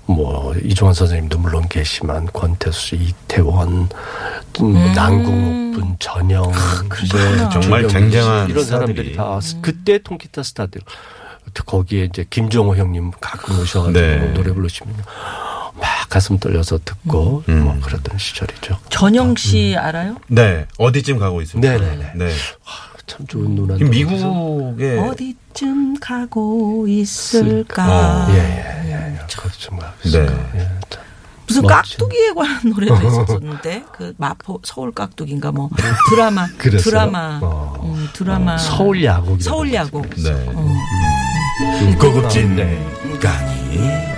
뭐, 0.08 0.56
이종환 0.64 0.94
선생님도 0.94 1.38
물론 1.40 1.68
계시만, 1.68 2.28
권태수, 2.34 2.96
이태원, 2.96 3.90
음, 4.62 4.74
뭐 4.74 4.92
남궁옥분, 4.94 5.98
전영, 6.00 6.52
그러시구나. 6.90 7.50
정말 7.50 7.88
쟁쟁한 7.88 8.50
이런 8.50 8.64
스타들이. 8.64 8.66
사람들이 8.66 9.16
다 9.16 9.40
그때 9.62 9.98
통기타 10.00 10.44
스타들. 10.44 10.82
거기에 11.66 12.06
이제 12.06 12.26
김종호 12.30 12.76
형님 12.76 13.12
가끔 13.20 13.60
오셔가지고 13.60 14.00
네. 14.00 14.18
노래 14.34 14.52
부르시면 14.54 14.94
막 15.76 16.10
가슴 16.10 16.38
떨려서 16.38 16.80
듣고 16.84 17.44
음. 17.50 17.64
뭐 17.64 17.80
그랬던 17.82 18.18
시절이죠. 18.18 18.78
전영 18.90 19.36
씨 19.36 19.76
알아요? 19.78 20.18
네. 20.28 20.66
어디쯤 20.78 21.18
가고 21.18 21.42
있습니까? 21.42 21.74
네네네. 21.78 22.12
네. 22.16 22.32
참 23.08 23.26
좋은 23.26 23.56
누나. 23.56 23.76
지금 23.78 23.90
미국에 23.90 25.00
어디쯤 25.00 26.00
가고 26.00 26.86
있을까? 26.88 28.26
어. 28.28 28.34
예, 28.34 28.38
예, 28.38 29.14
예. 29.14 29.18
그렇죠. 29.36 29.74
뭐. 29.74 29.84
네. 30.04 30.20
예, 30.56 30.70
참. 30.90 31.04
무슨 31.48 31.62
멋진. 31.62 31.98
깍두기에 31.98 32.34
관한 32.34 32.62
노래도 32.70 32.96
있었었는데 32.96 33.86
그 33.94 34.14
마포 34.18 34.60
서울 34.64 34.92
깍두기인가 34.92 35.54
뭐 35.54 35.70
드라마? 36.10 36.46
드라마 36.60 37.40
어. 37.42 37.80
음, 37.84 38.08
드라마 38.14 38.58
서울 38.58 39.02
야곡. 39.04 39.42
서울 39.42 39.74
야곡 39.74 40.10
네. 40.16 40.32
어. 40.54 40.76
고급진 42.00 42.56
네. 42.58 42.86
강의. 43.22 44.17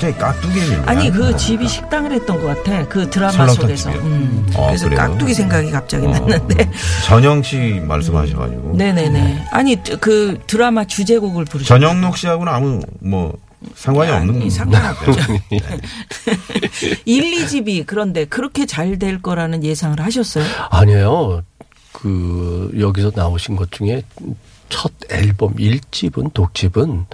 네. 0.00 0.12
갑자기 0.12 0.18
깍두기 0.18 0.60
아니 0.86 1.10
그 1.10 1.36
집이 1.36 1.68
식당을 1.68 2.12
했던 2.12 2.40
것 2.40 2.46
같아 2.46 2.86
그 2.88 3.08
드라마 3.08 3.46
속에서? 3.48 3.90
음. 3.90 4.46
어, 4.54 4.66
그래서 4.66 4.86
그래요? 4.86 4.98
깍두기 4.98 5.34
생각이 5.34 5.70
갑자기 5.70 6.06
났는데 6.06 6.70
전영 7.06 7.42
씨 7.42 7.80
말씀하셔가지고. 7.84 8.76
네네 8.76 9.08
네 9.10 9.44
아니 9.50 9.82
그 10.00 10.38
드라마 10.46 10.84
주제곡을 10.84 11.44
부르셨 11.44 11.68
전영록 11.68 12.16
씨하고는 12.16 12.52
아무 12.52 12.80
뭐 13.00 13.36
상관이 13.74 14.10
없는 14.10 14.34
아니, 14.36 14.50
상관없죠. 14.50 15.12
1, 17.06 17.46
2집이 17.46 17.84
그런데 17.86 18.24
그렇게 18.26 18.66
잘 18.66 18.98
될 18.98 19.22
거라는 19.22 19.64
예상을 19.64 19.98
하셨어요? 20.00 20.44
아니에요. 20.70 21.42
그 21.92 22.70
여기서 22.78 23.12
나오신 23.14 23.56
것 23.56 23.72
중에 23.72 24.02
첫 24.68 24.92
앨범 25.10 25.54
1집은 25.56 26.32
독집은 26.34 27.06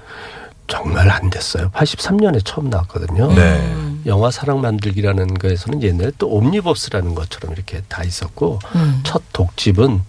정말 0.71 1.11
안 1.11 1.29
됐어요. 1.29 1.71
83년에 1.73 2.43
처음 2.45 2.71
나왔거든요. 2.71 3.35
네. 3.35 3.75
영화 4.07 4.31
사랑 4.31 4.61
만들기라는 4.61 5.35
거에서는 5.35 5.83
옛날에 5.83 6.13
또 6.17 6.29
옴니버스라는 6.29 7.15
것처럼 7.15 7.53
이렇게 7.53 7.83
다 7.89 8.03
있었고 8.03 8.61
음. 8.77 9.01
첫 9.03 9.23
독집은 9.33 10.03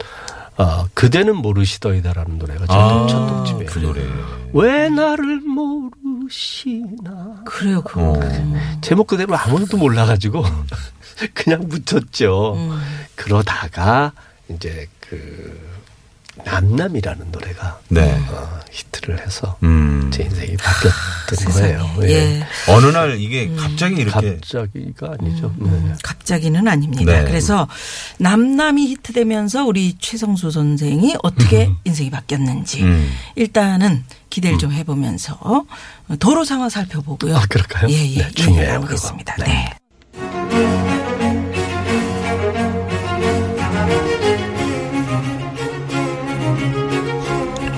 어, 0.57 0.85
그대는 0.93 1.35
모르시더이다라는 1.37 2.37
노래가 2.37 2.67
제 2.67 2.73
아, 2.73 3.07
첫 3.09 3.27
독집이에요. 3.27 3.69
그 3.69 3.79
노래. 3.79 4.01
왜 4.53 4.89
나를 4.89 5.41
모르시나 5.41 7.41
그래요 7.45 7.81
그거 7.81 8.13
어. 8.13 8.19
제목 8.81 9.07
그대로 9.07 9.35
아무도 9.35 9.77
몰라가지고 9.77 10.43
그냥 11.33 11.67
붙였죠. 11.67 12.53
음. 12.55 12.81
그러다가 13.15 14.11
이제 14.49 14.87
그 14.99 15.70
남남이라는 16.45 17.31
노래가 17.31 17.79
네. 17.89 18.11
어, 18.29 18.59
히트를 18.71 19.19
해서 19.25 19.57
음. 19.63 20.09
제 20.13 20.23
인생이 20.23 20.57
바뀌었던 20.57 21.35
세상에. 21.37 21.73
거예요. 21.73 21.95
예. 22.03 22.45
어느 22.67 22.87
날 22.87 23.19
이게 23.19 23.53
갑자기 23.55 23.95
이렇게 24.01 24.35
갑자기가 24.35 25.15
아니죠. 25.19 25.53
음. 25.61 25.85
네. 25.89 25.95
갑자기는 26.03 26.67
아닙니다. 26.67 27.03
네. 27.19 27.23
그래서 27.23 27.67
남남이 28.19 28.87
히트되면서 28.87 29.65
우리 29.65 29.95
최성수 29.99 30.51
선생이 30.51 31.15
어떻게 31.23 31.67
음. 31.67 31.77
인생이 31.83 32.09
바뀌었는지 32.09 32.83
음. 32.83 33.11
일단은 33.35 34.03
기대를 34.29 34.57
좀 34.57 34.71
해보면서 34.71 35.65
도로 36.19 36.43
상황 36.45 36.69
살펴보고요. 36.69 37.35
아, 37.37 37.41
그럴까요? 37.49 37.89
예, 37.89 38.15
예. 38.15 38.21
네, 38.23 38.31
중요해요, 38.31 38.73
나누겠습니다. 38.73 39.35
그거. 39.35 39.47
네. 39.47 41.00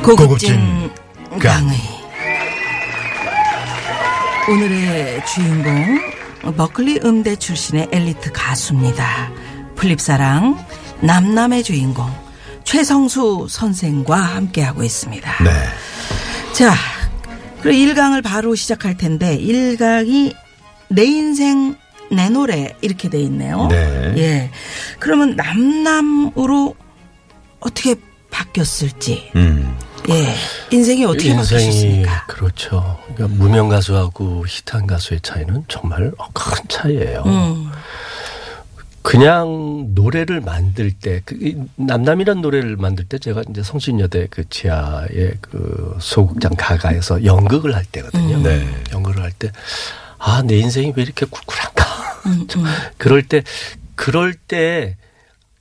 고급진 0.03 0.91
강의 1.41 1.77
오늘의 4.49 5.25
주인공 5.25 5.97
버클리 6.57 6.99
음대 7.05 7.37
출신의 7.37 7.87
엘리트 7.89 8.33
가수입니다. 8.33 9.31
플립사랑 9.75 10.57
남남의 10.99 11.63
주인공 11.63 12.11
최성수 12.65 13.47
선생과 13.49 14.17
함께하고 14.17 14.83
있습니다. 14.83 15.43
네. 15.43 15.49
자, 16.51 16.73
그럼 17.61 17.73
1강을 17.73 18.21
바로 18.21 18.55
시작할 18.55 18.97
텐데 18.97 19.37
1강이 19.37 20.35
내 20.89 21.05
인생 21.05 21.77
내 22.11 22.27
노래 22.27 22.75
이렇게 22.81 23.09
돼 23.09 23.21
있네요. 23.21 23.67
네. 23.67 24.13
예. 24.17 24.51
그러면 24.99 25.37
남남으로 25.37 26.75
어떻게 27.61 27.95
바뀌었을지. 28.29 29.31
음. 29.37 29.77
예. 30.09 30.35
인생이 30.75 31.05
어떻게 31.05 31.29
인생이 31.29 31.59
바뀌셨습니까? 31.59 32.25
그렇죠. 32.27 32.99
그러니까 33.13 33.37
무명 33.37 33.69
가수하고 33.69 34.45
히트한 34.47 34.87
가수의 34.87 35.21
차이는 35.21 35.65
정말 35.67 36.11
큰 36.33 36.67
차이예요. 36.67 37.23
음. 37.25 37.71
그냥 39.03 39.89
노래를 39.93 40.39
만들 40.39 40.91
때, 40.93 41.21
그, 41.25 41.35
이 41.35 41.57
남남이란 41.75 42.41
노래를 42.41 42.77
만들 42.77 43.03
때 43.05 43.19
제가 43.19 43.43
이제 43.49 43.61
성신여대 43.61 44.27
그 44.31 44.47
지하의 44.49 45.33
그 45.41 45.97
소극장 45.99 46.53
가가에서 46.57 47.25
연극을 47.25 47.75
할 47.75 47.83
때거든요. 47.85 48.37
음. 48.37 48.43
네. 48.43 48.65
연극을 48.93 49.21
할 49.21 49.31
때, 49.33 49.51
아, 50.17 50.41
내 50.41 50.55
인생이 50.57 50.93
왜 50.95 51.03
이렇게 51.03 51.25
쿨쿨한가. 51.25 51.83
음, 52.27 52.47
음. 52.55 52.63
그럴 52.97 53.23
때, 53.23 53.43
그럴 53.95 54.33
때, 54.33 54.95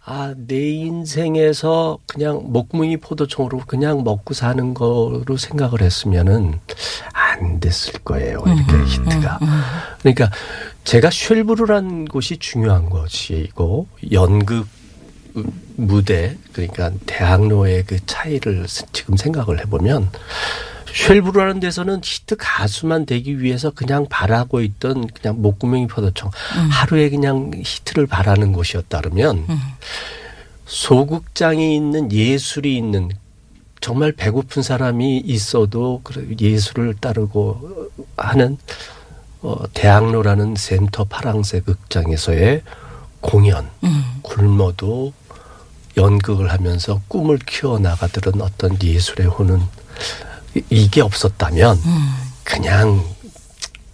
아, 0.04 0.35
내 0.37 0.71
인생에서 0.71 1.99
그냥 2.09 2.52
목구멍이 2.52 2.97
포도청으로 2.97 3.62
그냥 3.66 4.02
먹고 4.02 4.35
사는 4.35 4.75
거로 4.75 5.37
생각을 5.37 5.80
했으면은 5.80 6.59
안 7.12 7.61
됐을 7.61 7.94
거예요. 8.00 8.42
이렇게 8.47 8.73
음, 8.73 8.87
히트가. 8.87 9.38
그러니까 10.00 10.30
제가 10.85 11.11
쉘브르란 11.11 12.06
곳이 12.06 12.38
중요한 12.38 12.90
것이고 12.90 13.87
연극 14.11 14.66
무대 15.76 16.37
그러니까 16.52 16.90
대학로의 17.06 17.85
그 17.85 18.04
차이를 18.04 18.66
지금 18.92 19.16
생각을 19.16 19.61
해보면 19.61 20.11
쉘브르라는 20.94 21.61
데서는 21.61 22.00
히트 22.02 22.37
가수만 22.38 23.06
되기 23.06 23.40
위해서 23.40 23.70
그냥 23.70 24.06
바라고 24.08 24.61
있던 24.61 25.06
그냥 25.08 25.40
목구멍이 25.40 25.87
포도청 25.87 26.30
하루에 26.70 27.11
그냥 27.11 27.50
히트를 27.54 28.06
바라는 28.06 28.52
곳이었다면 28.52 29.46
소극장이 30.66 31.75
있는 31.75 32.12
예술이 32.12 32.76
있는 32.76 33.11
정말 33.80 34.12
배고픈 34.12 34.62
사람이 34.62 35.18
있어도 35.18 36.02
예술을 36.40 36.94
따르고 37.00 37.90
하는 38.16 38.56
어, 39.42 39.56
대학로라는 39.75 40.54
센터 40.56 41.02
파랑새 41.04 41.61
극장에서의 41.61 42.62
공연 43.20 43.68
굶어도 44.22 45.12
연극을 45.96 46.52
하면서 46.52 47.00
꿈을 47.08 47.38
키워 47.38 47.78
나가들은 47.80 48.40
어떤 48.40 48.78
예술의 48.80 49.26
혼은 49.26 49.61
이- 50.54 50.62
이게 50.71 51.00
없었다면 51.00 51.78
그냥 52.44 53.04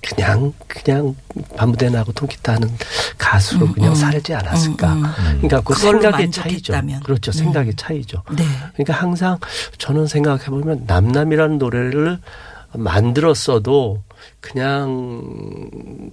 그냥 0.00 0.52
그냥 0.66 1.14
밤무대나고 1.56 2.12
통기타 2.12 2.54
하는 2.54 2.70
가수로 3.18 3.72
그냥 3.74 3.94
살지 3.94 4.32
않았을까. 4.34 4.94
그러니까 5.42 5.60
그 5.60 5.74
생각의 5.74 6.30
차이죠. 6.30 6.72
그렇죠. 7.04 7.30
생각의 7.32 7.74
차이죠. 7.76 8.22
네. 8.36 8.44
그러니까 8.74 8.94
항상 8.94 9.38
저는 9.76 10.06
생각해 10.06 10.46
보면 10.46 10.84
남남이라는 10.86 11.58
노래를 11.58 12.18
만들었어도 12.74 14.02
그냥 14.40 16.10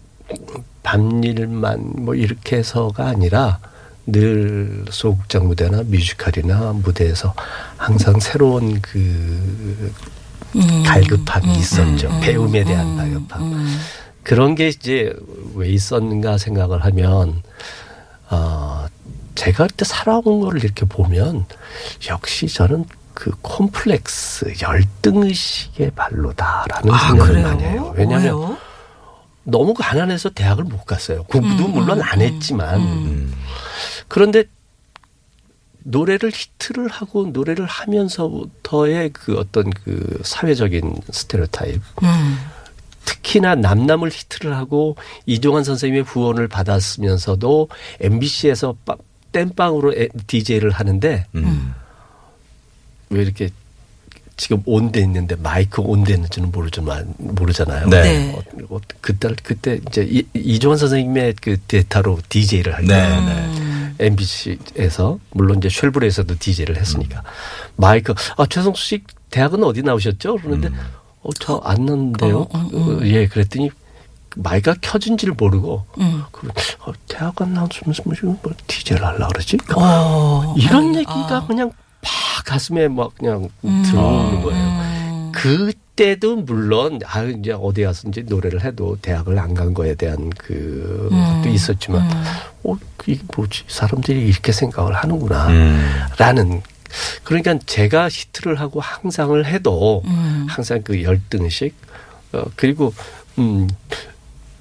밤일만 0.84 1.94
뭐 1.98 2.16
이렇게 2.16 2.58
해서가 2.58 3.08
아니라 3.08 3.60
늘 4.08 4.86
소극장 4.92 5.48
무대나 5.48 5.84
뮤지컬이나 5.84 6.74
무대에서 6.74 7.34
항상 7.78 8.20
새로운 8.20 8.80
그 8.82 9.92
갈급함이 10.86 11.54
있었죠. 11.58 12.10
배움에 12.22 12.64
대한 12.64 12.98
갈급함. 12.98 13.66
그런 14.24 14.56
게 14.56 14.68
이제 14.70 15.14
왜 15.54 15.70
있었는가 15.70 16.38
생각을 16.38 16.84
하면 16.86 17.44
어 18.30 18.86
제가 19.36 19.68
그때 19.68 19.86
살아온 19.86 20.40
거를 20.42 20.64
이렇게 20.64 20.86
보면 20.86 21.46
역시 22.10 22.48
저는 22.48 22.86
그 23.14 23.32
콤플렉스 23.42 24.56
열등의식의 24.62 25.92
발로다라는 25.92 26.94
아, 26.94 26.98
생각을 27.08 27.34
그래요? 27.34 27.48
많이 27.48 27.64
해요. 27.64 27.94
왜냐하면 27.96 28.36
왜요? 28.36 28.58
너무 29.44 29.74
가난해서 29.74 30.32
대학을 30.32 30.64
못 30.64 30.86
갔어요. 30.86 31.24
공부도 31.24 31.66
음, 31.68 31.72
물론 31.74 32.00
음, 32.00 32.04
안 32.04 32.22
했지만 32.22 32.80
음. 32.82 33.34
그런데 34.08 34.46
노래를 35.88 36.32
히트를 36.34 36.88
하고 36.88 37.28
노래를 37.28 37.66
하면서부터의 37.66 39.12
그 39.14 39.38
어떤 39.38 39.70
그 39.70 40.20
사회적인 40.24 40.96
스테레오타입 41.12 41.82
음. 42.04 42.38
특히나 43.06 43.54
남남을 43.54 44.10
히트를 44.10 44.56
하고 44.56 44.96
이종환 45.28 45.64
선생님의 45.64 46.04
후원을 46.04 46.48
받았으면서도 46.48 47.70
MBC에서 48.02 48.76
땜빵으로 49.32 49.94
DJ를 50.26 50.72
하는데 50.72 51.28
음. 51.36 51.74
왜 53.12 53.22
이렇게 53.22 53.50
지금 54.38 54.62
on돼 54.66 55.02
있는데 55.02 55.36
마이크 55.36 55.82
on돼 55.82 56.16
있는지는 56.16 56.52
모르지만 56.52 57.14
모르잖아요. 57.18 57.88
네. 57.90 58.36
어, 58.70 58.80
그때 59.02 59.30
그때 59.44 59.80
이제 59.88 60.06
이, 60.10 60.24
이종환 60.34 60.78
선생님의 60.78 61.36
그 61.42 61.58
대타로 61.68 62.20
DJ를 62.28 62.74
할 62.74 62.86
때. 62.86 62.88
네, 62.88 63.22
네. 63.22 63.55
MBC에서 64.00 65.20
물론 65.32 65.58
이제 65.58 65.70
쉘브레에서도 65.70 66.36
DJ를 66.40 66.78
했으니까 66.78 67.24
마이크 67.76 68.14
아 68.38 68.46
최성수 68.46 68.84
씨 68.84 69.04
대학은 69.32 69.64
어디 69.64 69.84
나오셨죠? 69.84 70.38
그러는데 70.38 70.70
어 71.22 71.30
저안 71.40 71.86
났는데요. 71.86 72.40
어, 72.40 72.50
어, 72.54 72.70
어, 72.74 73.00
예 73.04 73.28
그랬더니 73.28 73.72
마이크가 74.36 74.78
켜진지를 74.82 75.36
모르고 75.36 75.86
음. 76.00 76.24
그 76.32 76.48
어, 76.82 76.94
대학 77.08 77.42
안 77.42 77.54
나왔으면서 77.54 78.04
뭐 78.06 78.14
DJ를 78.68 79.06
하려 79.06 79.28
그러지? 79.28 79.58
어. 79.76 80.56
이런 80.58 80.90
아니, 80.90 80.98
얘기가 80.98 81.38
아. 81.38 81.48
그냥 81.48 81.72
팍 82.02 82.46
가슴에 82.46 82.88
막 82.88 83.16
그냥 83.18 83.50
음. 83.64 83.84
들어오는 83.84 84.42
거예요. 84.42 84.64
음. 84.64 85.32
그 85.34 85.72
때도 85.96 86.38
물론 86.38 87.00
아 87.06 87.24
이제 87.24 87.52
어디 87.54 87.84
가서 87.84 88.08
이제 88.10 88.22
노래를 88.22 88.64
해도 88.64 88.98
대학을 89.02 89.40
안 89.40 89.54
간 89.56 89.74
거에 89.74 89.96
대한 89.96 90.30
그 90.38 91.08
음. 91.12 91.42
것도 91.42 91.54
있었지만 91.54 92.02
어 92.64 92.76
이게 93.08 93.22
뭐지 93.36 93.64
사람들이 93.68 94.28
이렇게 94.28 94.52
생각을 94.52 94.94
하는구나 94.94 95.48
음. 95.48 95.92
라는 96.18 96.62
그러니까 97.24 97.58
제가 97.66 98.10
히트를 98.10 98.60
하고 98.60 98.82
항상을 98.82 99.46
해도 99.46 100.02
음. 100.06 100.46
항상 100.50 100.82
그 100.84 101.02
열등의식 101.02 101.74
어 102.34 102.44
그리고 102.56 102.94
음 103.38 103.68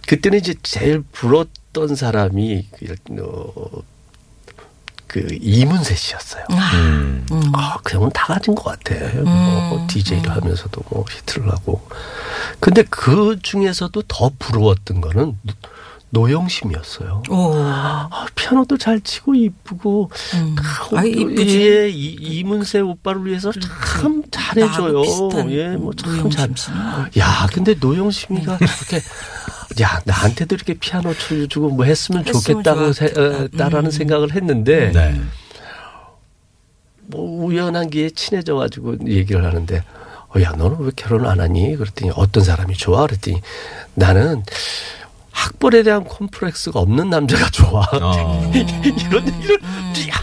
그때는 0.07 0.38
이제 0.38 0.55
제일 0.62 1.03
부러웠던 1.12 1.96
사람이 1.97 2.68
그, 2.79 2.94
어, 3.20 3.83
그 5.14 5.38
이문세 5.40 5.94
씨였어요. 5.94 6.42
음. 6.50 7.24
아, 7.53 7.77
그 7.85 7.94
형은 7.94 8.11
다 8.12 8.27
가진 8.27 8.53
것 8.57 8.64
같아. 8.64 8.96
뭐, 9.22 9.87
DJ를 9.88 10.29
하면서도 10.29 10.83
뭐 10.90 11.05
히트를 11.09 11.53
하고. 11.53 11.87
근데 12.59 12.83
그 12.90 13.38
중에서도 13.40 14.03
더 14.09 14.33
부러웠던 14.40 15.00
거는 15.00 15.38
노- 15.42 15.55
노영심이었어요. 16.11 17.22
오. 17.31 17.53
아, 17.55 18.27
피아노도 18.35 18.77
잘 18.77 19.00
치고 19.00 19.37
이쁘고. 19.37 20.11
음. 20.35 20.57
아, 20.59 20.98
아이, 20.98 21.11
이쁘지. 21.11 21.61
예, 21.62 21.88
이, 21.90 22.14
이문세 22.20 22.81
오빠를 22.81 23.24
위해서 23.24 23.53
참 23.53 24.20
잘해줘요. 24.33 25.03
예, 25.50 25.77
뭐 25.77 25.92
참 25.96 26.31
잘. 26.31 26.50
야, 27.18 27.46
근데 27.53 27.74
노영심이가 27.81 28.59
저렇게 28.59 29.00
야, 29.80 30.00
나한테도 30.04 30.54
이렇게 30.54 30.74
피아노 30.74 31.14
쳐주고 31.14 31.70
뭐 31.70 31.84
했으면 31.84 32.24
했으면 32.26 32.62
좋겠다고 32.62 32.92
세, 32.92 33.12
좋았겠다. 33.12 33.44
어, 33.44 33.48
따라는 33.56 33.87
음. 33.87 33.90
생각을 33.90 34.32
했는데 34.32 34.92
네. 34.92 35.20
뭐 37.06 37.44
우연한 37.44 37.90
기회에 37.90 38.10
친해져 38.10 38.54
가지고 38.54 38.96
얘기를 39.06 39.44
하는데 39.44 39.82
어, 40.34 40.40
야 40.42 40.52
너는 40.52 40.78
왜 40.80 40.90
결혼 40.96 41.26
안 41.26 41.40
하니? 41.40 41.76
그랬더니 41.76 42.12
어떤 42.16 42.44
사람이 42.44 42.74
좋아? 42.74 43.06
그랬더니 43.06 43.40
나는 43.94 44.42
학벌에 45.30 45.82
대한 45.82 46.04
콤플렉스가 46.04 46.78
없는 46.80 47.10
남자가 47.10 47.50
좋아. 47.50 47.87
어. 48.00 48.50
이런 48.54 49.26
얘기를 49.34 49.60
야, 49.62 50.14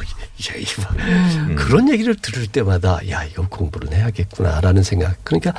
야, 0.50 0.56
이거 0.58 0.84
음. 0.96 1.56
그런 1.56 1.90
얘기를 1.90 2.16
들을 2.16 2.48
때마다 2.48 3.00
야 3.10 3.24
이건 3.26 3.48
공부를 3.50 3.94
해야겠구나라는 3.94 4.84
생각. 4.84 5.18
그러니까 5.24 5.54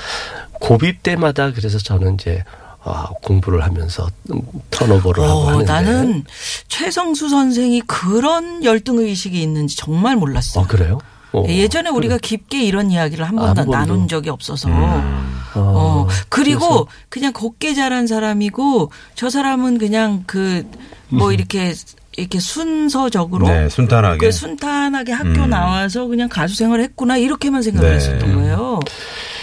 고비 0.55 0.99
때마다 0.99 1.53
그래서 1.53 1.79
저는 1.79 2.15
이제 2.15 2.45
아, 2.85 3.09
공부를 3.23 3.63
하면서 3.63 4.09
음, 4.33 4.41
턴오버를 4.71 5.23
하고 5.23 5.41
어, 5.41 5.49
하는데 5.49 5.65
나는 5.73 6.25
최성수 6.69 7.29
선생이 7.29 7.83
그런 7.83 8.65
열등 8.65 8.99
의식이 8.99 9.41
있는지 9.41 9.77
정말 9.77 10.17
몰랐어요. 10.17 10.65
어 10.65 10.67
그래요? 10.67 10.99
어. 11.33 11.45
예전에 11.49 11.91
우리가 11.91 12.19
깊게 12.19 12.63
이런 12.63 12.91
이야기를 12.91 13.27
한한 13.27 13.55
번도. 13.55 13.71
나눈 13.73 14.09
적이 14.09 14.31
없어서. 14.31 14.69
음. 14.69 15.43
어, 15.55 15.61
어, 15.61 16.09
그리고 16.29 16.61
그래서 16.61 16.87
그냥 17.09 17.33
곱게 17.33 17.75
자란 17.75 18.07
사람이고 18.07 18.91
저 19.15 19.31
사람은 19.31 19.79
그냥 19.79 20.25
그 20.27 20.65
뭐 21.13 21.33
이렇게 21.33 21.75
이렇게 22.17 22.41
순서적으로 22.41 23.47
네, 23.49 23.69
순탄하게. 23.69 24.19
그 24.19 24.33
순탄하게 24.33 25.13
학교 25.13 25.43
음. 25.45 25.51
나와서 25.51 26.07
그냥 26.07 26.29
가수 26.29 26.57
생활을 26.57 26.85
했구나 26.85 27.17
이렇게만 27.17 27.63
생각을 27.63 27.89
네. 27.89 27.97
했었던 27.97 28.35
거예요. 28.35 28.81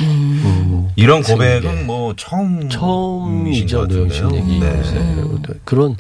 음, 0.02 0.59
이런 1.00 1.24
고백은 1.24 1.88
뭐 1.88 2.14
처음 2.16 2.70
처음이죠. 2.70 3.88
얘기 4.34 4.60
네. 4.60 4.82
그런 5.64 5.96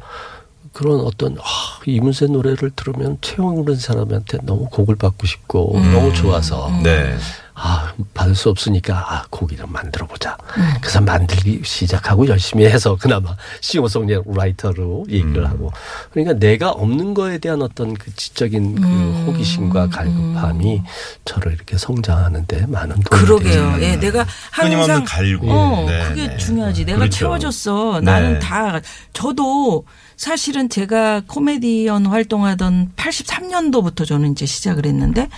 그런 0.74 1.00
어떤 1.02 1.38
아, 1.40 1.44
이문세 1.86 2.28
노래를 2.28 2.72
들으면 2.76 3.18
최영은 3.22 3.76
사람한테 3.76 4.40
너무 4.44 4.68
곡을 4.70 4.96
받고 4.96 5.26
싶고 5.26 5.80
너무 5.92 6.14
좋아서 6.14 6.70
네. 6.84 7.18
아 7.62 7.94
받을 8.14 8.36
수 8.36 8.50
없으니까 8.50 8.96
아 8.98 9.26
곡 9.30 9.52
이름 9.54 9.72
만들어 9.72 10.06
보자. 10.08 10.36
그래서 10.82 11.00
만들기 11.02 11.62
시작하고 11.64 12.28
열심히 12.28 12.66
해서 12.66 12.96
그나마 13.00 13.36
싱어송라이터로 13.62 15.06
얘기를 15.10 15.48
하고 15.48 15.72
그러니까 16.12 16.34
내가 16.38 16.72
없는 16.72 17.14
거에 17.14 17.38
대한 17.38 17.62
어떤 17.62 17.94
그 17.94 18.14
지적인 18.16 18.82
그 18.82 19.24
호기심과 19.28 19.90
갈급함이 19.90 20.82
저를 21.26 21.54
이렇게 21.54 21.78
성장하는데 21.78 22.66
많은 22.68 22.96
도움이 23.02 23.24
그러게요. 23.26 23.78
예, 23.82 23.96
내가 23.98 24.26
끊임없는 24.56 24.96
항상 24.96 25.06
갈구. 25.06 25.48
어, 25.52 25.86
네, 25.88 26.04
그게 26.08 26.28
네. 26.28 26.38
중요하지. 26.38 26.86
내가 26.86 27.00
그렇죠. 27.00 27.18
채워줬어. 27.18 28.00
네. 28.04 28.12
나는 28.12 28.40
다 28.40 28.80
저도 29.14 29.86
사실은 30.18 30.70
제가 30.70 31.22
코미디언 31.28 32.06
활동하던 32.08 32.92
83년도부터 32.96 34.06
저는 34.06 34.32
이제 34.34 34.46
시작을 34.46 34.86
했는데 34.86 35.22
예, 35.24 35.30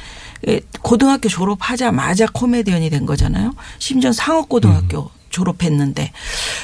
고등학교 0.81 1.29
졸업하자마자 1.29 2.27
코미디언이 2.33 2.89
된 2.89 3.05
거잖아요. 3.05 3.53
심지어 3.79 4.11
상업고등학교 4.11 5.11
졸업했는데 5.31 6.11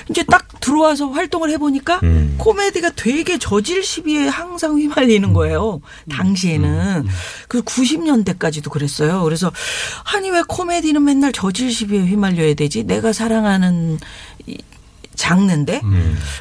이제 0.10 0.24
딱 0.24 0.60
들어와서 0.60 1.08
활동을 1.08 1.50
해보니까 1.52 2.02
음. 2.04 2.36
코미디가 2.38 2.92
되게 2.96 3.38
저질 3.38 3.84
시비에 3.84 4.28
항상 4.28 4.78
휘말리는 4.78 5.32
거예요. 5.34 5.82
당시에는 6.12 7.08
그 7.48 7.62
90년대까지도 7.62 8.70
그랬어요. 8.70 9.24
그래서 9.24 9.52
아니 10.14 10.30
왜 10.30 10.44
코미디는 10.46 11.04
맨날 11.04 11.32
저질 11.32 11.72
시비에 11.72 12.02
휘말려야 12.02 12.54
되지? 12.56 12.84
내가 12.84 13.14
사랑하는 13.14 14.00
이 14.46 14.58
장르인데 15.16 15.82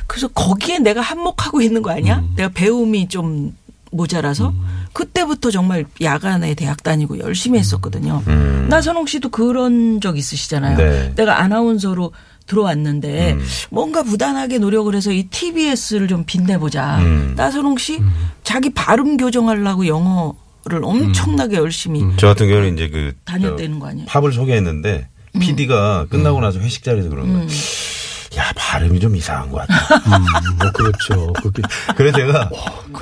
그래서 0.07 0.29
거기에 0.29 0.81
내가 0.81 1.01
한몫하고 1.01 1.63
있는 1.63 1.81
거 1.81 1.91
아니야? 1.91 2.23
내가 2.35 2.49
배움이 2.51 3.09
좀 3.09 3.57
모자라서 3.97 4.55
그때부터 4.93 5.51
정말 5.51 5.85
야간에 6.01 6.55
대학 6.55 6.83
다니고 6.83 7.19
열심히 7.19 7.59
했었거든요. 7.59 8.23
나선홍 8.69 9.07
씨도 9.07 9.31
그런 9.31 10.01
적 10.01 10.17
있으시잖아요. 10.19 10.77
네. 10.77 11.13
내가 11.17 11.41
아나운서로 11.41 12.13
들어왔는데 12.47 13.39
뭔가 13.71 14.03
부단하게 14.03 14.59
노력을 14.59 14.95
해서 14.95 15.11
이 15.11 15.25
TBS를 15.25 16.09
좀 16.09 16.25
빛내보자. 16.25 16.99
음. 16.99 17.35
나선홍 17.37 17.79
씨 17.79 18.01
자기 18.45 18.71
발음 18.73 19.17
교정하려고 19.17 19.87
영어를 19.87 20.83
엄청나게 20.83 21.57
열심히 21.57 22.05
저 22.17 22.29
같은 22.29 22.49
경우는 22.49 22.75
이제 22.75 22.89
그 22.89 23.13
다녔다는 23.25 23.75
저거 23.75 23.89
아니에요? 23.89 24.07
팝을 24.07 24.33
소개했는데 24.33 25.09
PD가 25.41 26.07
끝나고 26.09 26.41
나서 26.41 26.61
회식 26.61 26.85
자리에서 26.85 27.09
그러는 27.11 27.33
거예요. 27.35 27.49
야 28.37 28.53
발음이 28.55 29.01
좀 29.01 29.17
이상한 29.17 29.51
것 29.51 29.67
같다. 29.67 30.09
뭐 30.59 30.71
그렇죠. 30.73 31.33
그게 31.43 31.63
그래서 31.97 32.19
제가 32.19 32.51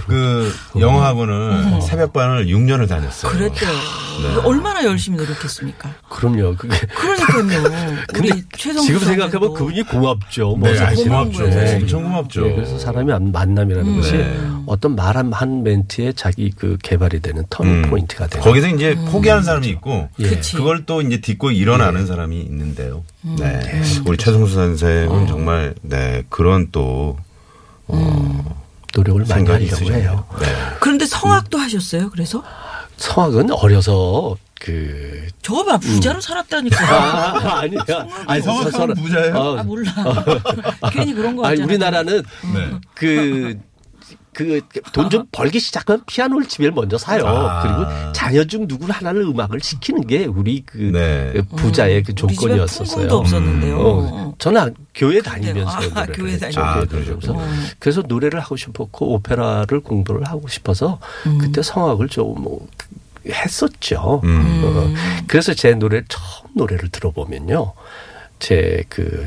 그 0.06 0.52
영어학원을 0.78 1.80
새벽반을 1.82 2.46
6년을 2.46 2.88
다녔어요. 2.88 3.32
그랬대요. 3.32 3.70
네. 3.70 4.36
얼마나 4.44 4.84
열심히 4.84 5.16
노력했습니까? 5.18 5.90
그럼요. 6.08 6.54
그게 6.56 6.76
그러니까요. 6.86 7.96
우리 8.18 8.42
최성 8.56 8.82
지금 8.84 9.00
생각하면 9.00 9.54
그분이 9.54 9.82
고맙죠. 9.82 10.56
뭐 10.56 10.68
네, 10.68 10.76
사실. 10.76 11.08
고맙죠. 11.08 11.46
네. 11.48 11.76
엄청 11.76 12.02
고맙죠. 12.04 12.46
네, 12.46 12.54
그래서 12.54 12.78
사람이 12.78 13.12
안- 13.12 13.32
만남이라는 13.32 13.96
것이 13.96 14.12
네. 14.12 14.38
어떤 14.66 14.94
말 14.96 15.14
한 15.14 15.62
멘트에 15.62 16.12
자기 16.12 16.50
그 16.50 16.76
개발이 16.82 17.20
되는 17.20 17.44
터닝 17.48 17.72
음. 17.72 17.82
포인트가 17.90 18.26
되는. 18.26 18.44
거기서 18.44 18.68
이제 18.68 18.94
포기하는 19.10 19.42
사람이 19.42 19.68
있고 19.68 20.08
예. 20.20 20.40
그걸 20.54 20.84
또 20.86 21.00
이제 21.02 21.20
딛고 21.20 21.50
일어나는 21.52 22.06
사람이 22.06 22.40
있는데요. 22.40 23.04
네. 23.22 23.60
우리 24.06 24.16
최성수 24.16 24.54
선생은 24.54 25.26
정말 25.28 25.74
네 25.82 26.24
그런 26.28 26.68
또 26.72 27.16
노력을 28.94 29.24
많이 29.28 29.44
하려고 29.46 29.64
있으시네요. 29.64 29.98
해요. 29.98 30.26
네. 30.40 30.46
그런데 30.80 31.06
성악도 31.06 31.58
하셨어요. 31.58 32.10
그래서 32.10 32.42
성악은 32.96 33.50
어려서 33.52 34.36
그 34.60 35.26
저거 35.42 35.64
봐 35.64 35.76
부자로 35.78 36.20
살았다니까. 36.20 36.78
아, 36.88 37.58
아니야. 37.60 37.82
아니, 38.26 38.40
성악하면 38.42 38.94
부자예요? 38.96 39.34
어, 39.34 39.58
아 39.58 39.62
몰라. 39.62 39.92
괜히 40.92 41.12
그런 41.12 41.36
거 41.36 41.44
아니 41.44 41.56
같잖아. 41.56 41.66
우리나라는 41.66 42.22
네. 42.54 42.70
그. 42.94 43.58
그 44.34 44.60
돈 44.92 45.08
좀 45.08 45.24
벌기 45.32 45.58
시작하면 45.60 46.02
피아노를 46.06 46.46
집에 46.48 46.70
먼저 46.70 46.98
사요. 46.98 47.24
아. 47.26 47.62
그리고 47.62 48.12
자녀 48.12 48.44
중 48.44 48.66
누구 48.68 48.86
하나를 48.90 49.22
음악을 49.22 49.60
시키는 49.60 50.06
게 50.06 50.24
우리 50.26 50.62
그 50.66 50.76
네. 50.78 51.32
부자의 51.56 52.02
그 52.02 52.14
집에 52.14 52.34
조건이었었어요. 52.34 52.86
풍금도 53.08 53.16
없었는데요. 53.18 53.78
어, 53.80 54.34
저는 54.38 54.74
교회 54.94 55.20
다니면서 55.22 55.70
아, 55.70 55.80
노래를 55.80 56.14
교회 56.14 56.32
했죠. 56.32 56.50
다니면서. 56.50 56.60
아, 56.62 56.74
교회 56.74 56.86
그러셨구나. 56.86 57.32
다니면서. 57.38 57.74
그래서 57.78 58.02
노래를 58.02 58.40
하고 58.40 58.56
싶었고 58.56 59.14
오페라를 59.14 59.80
공부를 59.80 60.24
하고 60.24 60.48
싶어서 60.48 60.98
그때 61.40 61.62
성악을 61.62 62.08
좀뭐 62.08 62.66
했었죠. 63.26 64.20
음. 64.24 64.62
어, 64.64 65.22
그래서 65.26 65.54
제 65.54 65.74
노래 65.74 66.02
처음 66.08 66.50
노래를 66.54 66.88
들어보면요, 66.90 67.72
제 68.40 68.84
그 68.90 69.26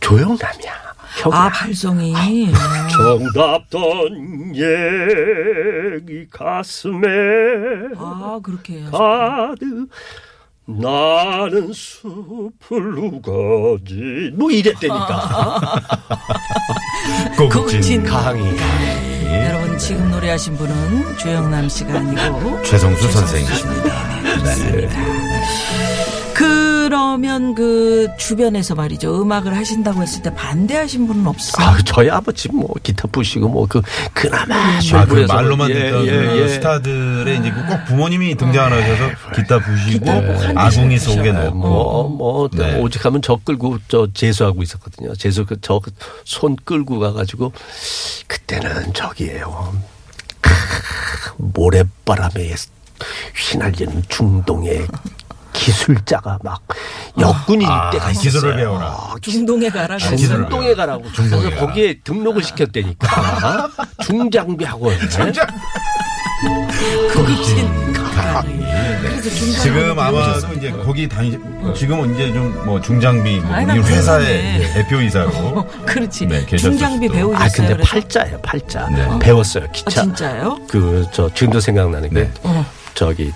조영남이야. 0.00 0.85
형이야. 1.16 1.38
아 1.38 1.48
발성이. 1.48 2.14
정답던 2.92 4.54
얘기 4.54 6.26
가슴에 6.30 7.06
아 7.96 8.38
그렇게. 8.42 8.82
가득 8.90 9.88
나는 10.68 11.72
숲을 11.72 12.98
우거지 12.98 14.32
뭐 14.34 14.50
이랬다니까 14.50 15.80
고급진 17.38 18.02
강의 18.02 18.56
여러분 19.44 19.78
지금 19.78 20.10
노래하신 20.10 20.56
분은 20.56 21.16
조영남 21.18 21.68
씨가 21.68 21.94
아니고 21.94 22.62
최성수 22.62 23.12
선생이십니다. 23.12 23.92
그러면 26.36 27.54
그 27.54 28.08
주변에서 28.18 28.74
말이죠 28.74 29.22
음악을 29.22 29.56
하신다고 29.56 30.02
했을 30.02 30.20
때 30.22 30.34
반대하신 30.34 31.06
분은 31.06 31.26
없어요. 31.26 31.66
아, 31.66 31.78
저희 31.84 32.10
아버지 32.10 32.48
뭐 32.52 32.68
기타 32.82 33.08
부시고 33.08 33.48
뭐 33.48 33.66
그 33.66 33.80
그나마 34.12 34.54
아, 34.54 35.06
그 35.06 35.14
말로만 35.26 35.70
예, 35.70 35.74
듣던 35.74 36.06
예, 36.06 36.10
그 36.10 36.38
예. 36.42 36.48
스타들의 36.48 37.38
이제 37.38 37.50
그꼭 37.50 37.84
부모님이 37.86 38.36
등장 38.36 38.66
안 38.66 38.72
하셔서 38.72 39.10
기타 39.34 39.58
부시고 39.58 40.10
아궁이 40.54 40.98
속에. 40.98 41.32
넣고 41.32 41.54
뭐, 41.54 42.08
뭐, 42.08 42.48
네. 42.52 42.78
오직하면 42.80 43.22
저 43.22 43.36
끌고 43.42 43.78
저 43.88 44.06
재수하고 44.12 44.62
있었거든요. 44.62 45.14
재수 45.14 45.46
그저손 45.46 46.56
끌고 46.64 46.98
가가지고 46.98 47.52
그때는 48.26 48.92
저기에요. 48.92 49.72
크, 50.40 50.50
모래바람에 51.38 52.54
휘날리는 53.34 54.02
중동의 54.08 54.86
기술자가 55.56 56.38
막 56.42 56.60
역군일 57.18 57.66
아, 57.68 57.90
때가 57.90 58.10
있었어요. 58.10 58.30
기술을 58.30 58.56
배워라. 58.56 58.86
아, 58.86 59.14
중동에 59.20 59.68
가라. 59.70 59.96
중동에 59.98 60.74
가라고. 60.74 61.10
중동에 61.12 61.42
그래서 61.44 61.56
가라. 61.56 61.66
거기에 61.66 62.00
등록을 62.04 62.42
시켰다니까. 62.42 63.68
중장비 64.04 64.64
학원. 64.64 64.96
강의. 68.14 69.00
그래서 69.00 69.30
중간에 69.30 69.62
지금 69.62 69.90
아마도 69.98 70.16
배우셨어요. 70.16 70.52
이제 70.54 70.70
거기 70.70 71.08
다니 71.08 71.38
지금은 71.74 72.14
이제 72.14 72.32
좀 72.32 72.46
뭐 72.66 72.80
중장비 72.80 73.38
뭐난 73.40 73.82
회사의 73.82 74.42
궁금해. 74.58 74.72
대표 74.74 75.00
이사로 75.00 75.66
그렇지. 75.86 76.26
네, 76.26 76.44
계셨을 76.44 76.70
중장비. 76.78 77.08
배우셨어요. 77.08 77.44
아, 77.44 77.48
근데 77.54 77.72
그래서? 77.74 77.90
팔자예요, 77.90 78.40
팔자. 78.42 78.88
네. 78.90 79.08
배웠어요, 79.20 79.64
아, 79.64 79.72
기차. 79.72 80.02
진짜요? 80.02 80.58
그 80.68 81.06
저 81.12 81.32
지금도 81.32 81.60
생각나는 81.60 82.10
게 82.10 82.14
네. 82.22 82.30
어. 82.42 82.64
저기 82.94 83.32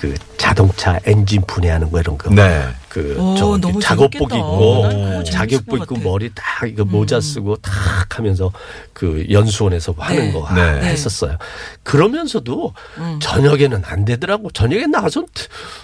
그 0.00 0.14
자동차 0.36 0.98
엔진 1.04 1.42
분해하는 1.46 1.90
거 1.90 2.00
이런 2.00 2.16
거. 2.16 2.30
네. 2.30 2.68
그 2.88 3.14
너무 3.18 3.80
작업복 3.80 4.30
재밌겠다. 4.30 4.36
입고 4.36 4.82
난 4.82 4.90
그거 4.92 5.24
재밌을 5.24 5.32
자격복 5.32 5.78
같아. 5.88 6.00
머리 6.02 6.30
딱 6.34 6.68
이거 6.68 6.84
모자 6.84 7.20
쓰고 7.20 7.56
탁 7.56 7.72
하면서 8.18 8.50
그 8.92 9.26
연수원에서 9.30 9.94
하는 9.98 10.26
네. 10.26 10.32
거 10.32 10.48
네. 10.54 10.80
했었어요. 10.86 11.36
그러면서도 11.82 12.74
저녁에는 13.20 13.82
안 13.84 14.04
되더라고. 14.04 14.50
저녁에 14.52 14.86
나가서 14.86 15.24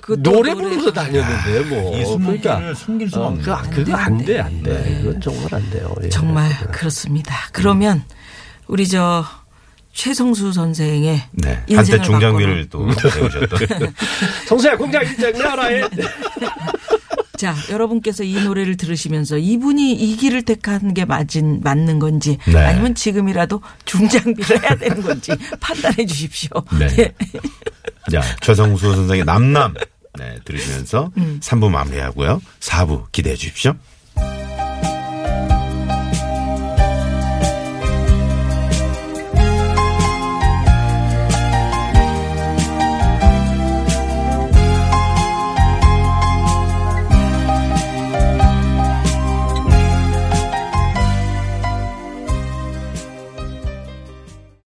그또 0.00 0.22
노래 0.22 0.54
노래. 0.54 0.68
부르러 0.76 0.92
다녔는데 0.92 1.60
뭐. 1.68 1.96
이 1.98 2.04
숨기를 2.04 2.74
숨길 2.74 3.10
수가 3.10 3.20
어, 3.22 3.26
없네. 3.28 3.42
그거, 3.42 3.62
그거 3.70 3.94
안 3.96 4.18
돼, 4.24 4.40
안 4.40 4.62
돼. 4.62 4.82
네. 4.82 4.98
그건 5.02 5.20
정말 5.20 5.54
안 5.54 5.70
돼요. 5.70 5.94
예. 6.02 6.08
정말 6.08 6.50
그렇습니다. 6.70 7.34
그러면 7.52 8.04
우리 8.66 8.88
저 8.88 9.24
최성수 9.94 10.52
선생의 10.52 11.22
네. 11.32 11.48
한때 11.54 11.74
인생을 11.74 12.02
중장비를 12.02 12.68
또 12.68 12.86
배우셨던. 12.86 13.94
성수야 14.46 14.76
공장 14.76 15.02
일장 15.02 15.32
해. 15.70 15.82
자, 17.38 17.54
여러분께서 17.70 18.22
이 18.22 18.42
노래를 18.42 18.76
들으시면서 18.76 19.38
이분이 19.38 19.92
이 19.92 20.16
길을 20.16 20.42
택한 20.42 20.94
게 20.94 21.04
맞은, 21.04 21.60
맞는 21.62 21.98
건지 21.98 22.38
네. 22.46 22.58
아니면 22.58 22.94
지금이라도 22.94 23.60
중장비를 23.84 24.62
해야 24.62 24.76
되는 24.76 25.02
건지 25.02 25.32
판단해 25.60 26.06
주십시오. 26.06 26.50
네. 26.78 27.12
자, 28.10 28.20
최성수 28.40 28.94
선생의 28.94 29.24
남남 29.24 29.74
네, 30.18 30.36
들으시면서 30.44 31.10
3부 31.40 31.70
마무리하고요. 31.70 32.40
4부 32.60 33.10
기대해 33.12 33.36
주십시오. 33.36 33.74